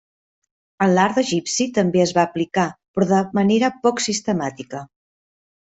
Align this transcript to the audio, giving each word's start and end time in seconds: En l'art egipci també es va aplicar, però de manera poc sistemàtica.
En 0.85 0.93
l'art 0.93 1.19
egipci 1.23 1.67
també 1.75 2.01
es 2.07 2.15
va 2.19 2.23
aplicar, 2.29 2.65
però 2.97 3.11
de 3.15 3.21
manera 3.41 3.73
poc 3.85 4.03
sistemàtica. 4.09 4.83